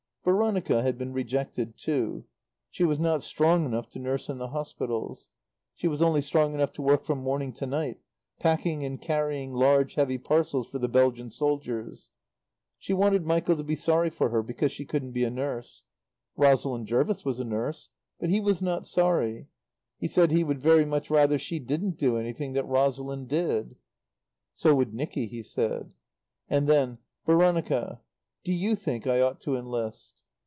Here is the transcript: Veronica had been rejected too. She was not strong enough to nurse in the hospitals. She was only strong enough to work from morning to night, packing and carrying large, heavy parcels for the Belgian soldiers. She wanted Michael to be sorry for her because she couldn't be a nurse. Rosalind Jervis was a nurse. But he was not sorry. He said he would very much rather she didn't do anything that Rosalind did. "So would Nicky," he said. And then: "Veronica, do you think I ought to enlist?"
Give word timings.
Veronica 0.23 0.83
had 0.83 0.99
been 0.99 1.11
rejected 1.11 1.75
too. 1.75 2.23
She 2.69 2.83
was 2.83 2.99
not 2.99 3.23
strong 3.23 3.65
enough 3.65 3.89
to 3.89 3.97
nurse 3.99 4.29
in 4.29 4.37
the 4.37 4.49
hospitals. 4.49 5.29
She 5.73 5.87
was 5.87 5.99
only 6.03 6.21
strong 6.21 6.53
enough 6.53 6.73
to 6.73 6.81
work 6.83 7.05
from 7.05 7.17
morning 7.23 7.51
to 7.53 7.65
night, 7.65 7.99
packing 8.39 8.83
and 8.85 9.01
carrying 9.01 9.51
large, 9.51 9.95
heavy 9.95 10.19
parcels 10.19 10.67
for 10.67 10.77
the 10.77 10.87
Belgian 10.87 11.31
soldiers. 11.31 12.11
She 12.77 12.93
wanted 12.93 13.25
Michael 13.25 13.57
to 13.57 13.63
be 13.63 13.75
sorry 13.75 14.11
for 14.11 14.29
her 14.29 14.43
because 14.43 14.71
she 14.71 14.85
couldn't 14.85 15.11
be 15.13 15.23
a 15.23 15.31
nurse. 15.31 15.81
Rosalind 16.37 16.85
Jervis 16.85 17.25
was 17.25 17.39
a 17.39 17.43
nurse. 17.43 17.89
But 18.19 18.29
he 18.29 18.39
was 18.39 18.61
not 18.61 18.85
sorry. 18.85 19.47
He 19.97 20.07
said 20.07 20.29
he 20.29 20.43
would 20.43 20.61
very 20.61 20.85
much 20.85 21.09
rather 21.09 21.39
she 21.39 21.57
didn't 21.57 21.97
do 21.97 22.17
anything 22.17 22.53
that 22.53 22.67
Rosalind 22.67 23.27
did. 23.27 23.75
"So 24.53 24.75
would 24.75 24.93
Nicky," 24.93 25.25
he 25.25 25.41
said. 25.41 25.91
And 26.47 26.67
then: 26.67 26.99
"Veronica, 27.25 28.01
do 28.43 28.51
you 28.51 28.75
think 28.75 29.05
I 29.05 29.21
ought 29.21 29.39
to 29.41 29.55
enlist?" 29.55 30.23